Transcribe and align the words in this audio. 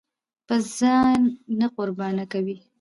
به 0.47 0.55
ځان 0.77 1.19
نه 1.59 1.67
قرباني 1.75 2.25
کوئ! 2.31 2.55